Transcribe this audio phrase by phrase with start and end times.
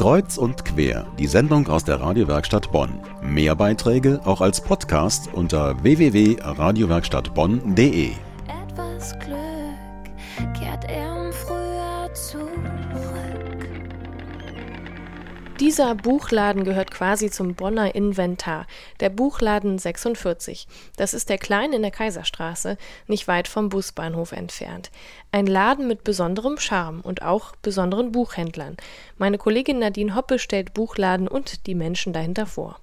[0.00, 3.02] Kreuz und quer, die Sendung aus der Radiowerkstatt Bonn.
[3.20, 8.12] Mehr Beiträge auch als Podcast unter www.radiowerkstattbonn.de.
[8.48, 9.36] Etwas Glück
[10.58, 13.09] kehrt er im Frühjahr zurück.
[15.60, 18.66] Dieser Buchladen gehört quasi zum Bonner Inventar,
[19.00, 20.66] der Buchladen 46.
[20.96, 22.78] Das ist der klein in der Kaiserstraße,
[23.08, 24.90] nicht weit vom Busbahnhof entfernt.
[25.32, 28.78] Ein Laden mit besonderem Charme und auch besonderen Buchhändlern.
[29.18, 32.80] Meine Kollegin Nadine Hoppe stellt Buchladen und die Menschen dahinter vor.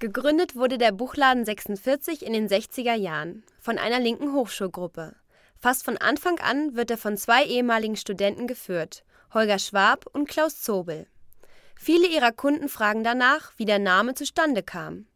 [0.00, 5.14] Gegründet wurde der Buchladen 46 in den 60er Jahren von einer linken Hochschulgruppe.
[5.60, 10.60] Fast von Anfang an wird er von zwei ehemaligen Studenten geführt, Holger Schwab und Klaus
[10.60, 11.06] Zobel.
[11.76, 15.06] Viele ihrer Kunden fragen danach, wie der Name zustande kam.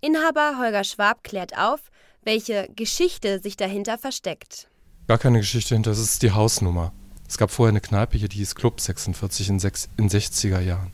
[0.00, 1.80] Inhaber Holger Schwab klärt auf,
[2.22, 4.68] welche Geschichte sich dahinter versteckt.
[5.06, 6.92] Gar keine Geschichte hinter, das ist die Hausnummer.
[7.26, 10.92] Es gab vorher eine Kneipe hier, die hieß Club 46 in, sechs, in 60er Jahren.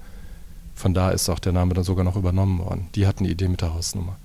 [0.74, 2.88] Von da ist auch der Name dann sogar noch übernommen worden.
[2.94, 4.16] Die hatten die Idee mit der Hausnummer.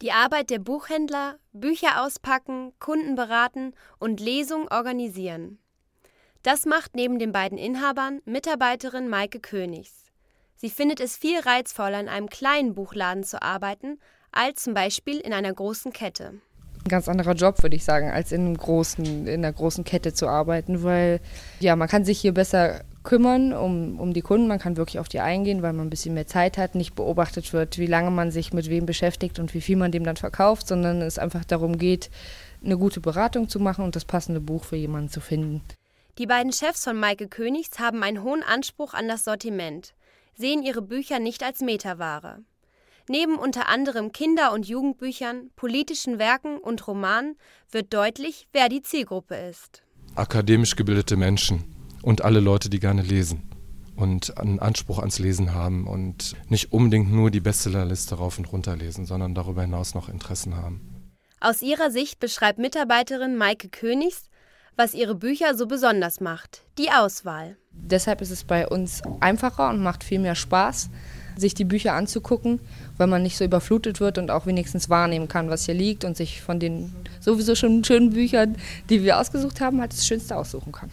[0.00, 5.58] Die Arbeit der Buchhändler, Bücher auspacken, Kunden beraten und Lesungen organisieren.
[6.42, 10.07] Das macht neben den beiden Inhabern Mitarbeiterin Maike Königs.
[10.60, 14.00] Sie findet es viel reizvoller, in einem kleinen Buchladen zu arbeiten,
[14.32, 16.32] als zum Beispiel in einer großen Kette.
[16.84, 20.14] Ein ganz anderer Job, würde ich sagen, als in, einem großen, in einer großen Kette
[20.14, 21.20] zu arbeiten, weil
[21.60, 25.08] ja, man kann sich hier besser kümmern um, um die Kunden, man kann wirklich auf
[25.08, 28.32] die eingehen, weil man ein bisschen mehr Zeit hat, nicht beobachtet wird, wie lange man
[28.32, 31.78] sich mit wem beschäftigt und wie viel man dem dann verkauft, sondern es einfach darum
[31.78, 32.10] geht,
[32.64, 35.62] eine gute Beratung zu machen und das passende Buch für jemanden zu finden.
[36.18, 39.94] Die beiden Chefs von Maike Königs haben einen hohen Anspruch an das Sortiment
[40.38, 42.44] sehen ihre Bücher nicht als Metaware.
[43.08, 47.36] Neben unter anderem Kinder- und Jugendbüchern, politischen Werken und Romanen
[47.70, 49.82] wird deutlich, wer die Zielgruppe ist.
[50.14, 51.64] Akademisch gebildete Menschen
[52.02, 53.50] und alle Leute, die gerne lesen
[53.96, 58.76] und einen Anspruch ans Lesen haben und nicht unbedingt nur die Bestsellerliste rauf und runter
[58.76, 61.12] lesen, sondern darüber hinaus noch Interessen haben.
[61.40, 64.28] Aus ihrer Sicht beschreibt Mitarbeiterin Maike Königs,
[64.76, 67.56] was ihre Bücher so besonders macht, die Auswahl.
[67.72, 70.90] Deshalb ist es bei uns einfacher und macht viel mehr Spaß,
[71.36, 72.60] sich die Bücher anzugucken,
[72.96, 76.16] weil man nicht so überflutet wird und auch wenigstens wahrnehmen kann, was hier liegt und
[76.16, 78.56] sich von den sowieso schon schönen Büchern,
[78.90, 80.90] die wir ausgesucht haben, halt das Schönste aussuchen kann.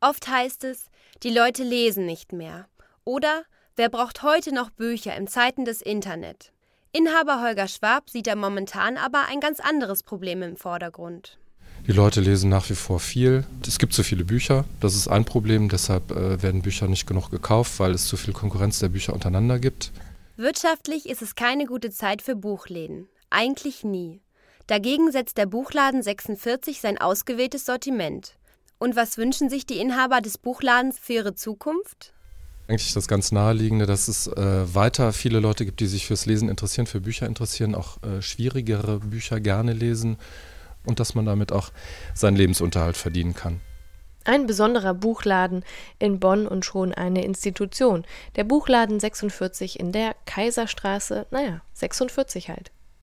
[0.00, 0.86] Oft heißt es,
[1.22, 2.66] die Leute lesen nicht mehr.
[3.04, 3.42] Oder
[3.74, 6.52] wer braucht heute noch Bücher in Zeiten des Internet?
[6.92, 11.38] Inhaber Holger Schwab sieht da momentan aber ein ganz anderes Problem im Vordergrund.
[11.86, 13.44] Die Leute lesen nach wie vor viel.
[13.66, 15.68] Es gibt zu viele Bücher, das ist ein Problem.
[15.68, 19.58] Deshalb äh, werden Bücher nicht genug gekauft, weil es zu viel Konkurrenz der Bücher untereinander
[19.58, 19.92] gibt.
[20.36, 23.08] Wirtschaftlich ist es keine gute Zeit für Buchläden.
[23.30, 24.20] Eigentlich nie.
[24.66, 28.34] Dagegen setzt der Buchladen 46 sein ausgewähltes Sortiment.
[28.78, 32.12] Und was wünschen sich die Inhaber des Buchladens für ihre Zukunft?
[32.68, 36.50] Eigentlich das ganz Naheliegende, dass es äh, weiter viele Leute gibt, die sich fürs Lesen
[36.50, 40.18] interessieren, für Bücher interessieren, auch äh, schwierigere Bücher gerne lesen
[40.88, 41.70] und dass man damit auch
[42.14, 43.60] seinen Lebensunterhalt verdienen kann.
[44.24, 45.64] Ein besonderer Buchladen
[45.98, 48.04] in Bonn und schon eine Institution.
[48.36, 52.72] Der Buchladen 46 in der Kaiserstraße, naja, 46 halt.